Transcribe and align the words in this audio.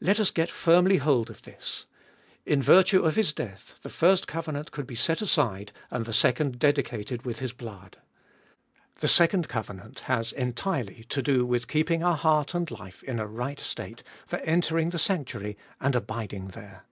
2. 0.00 0.04
Let 0.08 0.20
us 0.20 0.30
get 0.30 0.50
firmly 0.50 0.98
hold 0.98 1.30
of 1.30 1.40
this: 1.40 1.86
In 2.44 2.60
virtue 2.60 2.98
of 3.02 3.16
His 3.16 3.32
death 3.32 3.72
the 3.80 3.88
first 3.88 4.26
covenant 4.26 4.70
could 4.70 4.86
be 4.86 4.94
set 4.94 5.22
aside 5.22 5.72
and 5.90 6.04
the 6.04 6.12
second 6.12 6.58
dedicated 6.58 7.22
uiith 7.22 7.38
His 7.38 7.54
blood. 7.54 7.96
The 8.98 9.08
second 9.08 9.48
covenant 9.48 10.00
has 10.00 10.32
entirely 10.32 11.04
to 11.08 11.22
do 11.22 11.46
with 11.46 11.68
keeping 11.68 12.04
our 12.04 12.16
heart 12.18 12.52
and 12.52 12.70
life 12.70 13.02
In 13.04 13.18
a 13.18 13.26
right 13.26 13.58
state 13.58 14.02
for 14.26 14.36
entering 14.40 14.90
the 14.90 14.98
sanctuary 14.98 15.56
and 15.80 15.96
abiding 15.96 16.48
there. 16.48 16.84